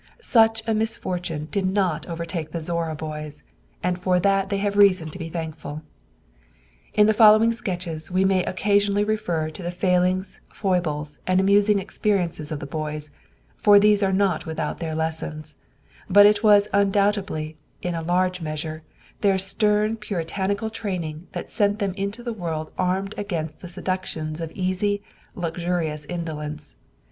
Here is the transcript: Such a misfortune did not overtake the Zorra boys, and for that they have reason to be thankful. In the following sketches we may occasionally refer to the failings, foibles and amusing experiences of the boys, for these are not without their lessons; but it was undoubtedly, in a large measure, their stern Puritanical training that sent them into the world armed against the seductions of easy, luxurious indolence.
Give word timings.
Such 0.19 0.63
a 0.67 0.73
misfortune 0.73 1.47
did 1.51 1.67
not 1.67 2.07
overtake 2.07 2.49
the 2.49 2.59
Zorra 2.59 2.95
boys, 2.95 3.43
and 3.83 3.99
for 3.99 4.19
that 4.19 4.49
they 4.49 4.57
have 4.57 4.75
reason 4.75 5.09
to 5.11 5.19
be 5.19 5.29
thankful. 5.29 5.83
In 6.95 7.05
the 7.05 7.13
following 7.13 7.53
sketches 7.53 8.09
we 8.09 8.25
may 8.25 8.43
occasionally 8.45 9.03
refer 9.03 9.51
to 9.51 9.61
the 9.61 9.69
failings, 9.69 10.41
foibles 10.51 11.19
and 11.27 11.39
amusing 11.39 11.77
experiences 11.77 12.51
of 12.51 12.59
the 12.59 12.65
boys, 12.65 13.11
for 13.55 13.77
these 13.79 14.01
are 14.01 14.11
not 14.11 14.47
without 14.47 14.79
their 14.79 14.95
lessons; 14.95 15.55
but 16.09 16.25
it 16.25 16.41
was 16.41 16.67
undoubtedly, 16.73 17.55
in 17.83 17.93
a 17.93 18.01
large 18.01 18.41
measure, 18.41 18.81
their 19.19 19.37
stern 19.37 19.97
Puritanical 19.97 20.71
training 20.71 21.27
that 21.33 21.51
sent 21.51 21.77
them 21.77 21.93
into 21.93 22.23
the 22.23 22.33
world 22.33 22.71
armed 22.75 23.13
against 23.19 23.61
the 23.61 23.69
seductions 23.69 24.41
of 24.41 24.51
easy, 24.53 25.03
luxurious 25.35 26.05
indolence. 26.05 26.75